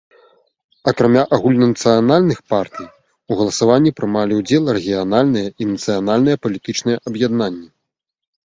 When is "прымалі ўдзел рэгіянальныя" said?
3.99-5.47